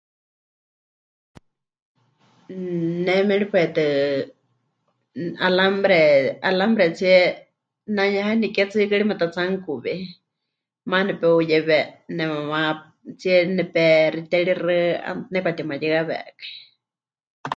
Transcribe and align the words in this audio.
Ne 3.05 3.15
méripai 3.27 3.67
tɨ 3.75 3.85
alambre, 5.47 5.99
alambretsie 6.47 7.15
ne'anuyehaniké 7.93 8.61
tsɨikɨri 8.69 9.03
mepɨtatsihanukuwei, 9.07 10.01
maana 10.89 11.05
nepeuyewe, 11.07 11.77
nemamatsíe 12.17 13.37
nepexiterixɨ, 13.57 14.75
'aana 15.03 15.21
nepɨkatimayɨawekai. 15.33 16.41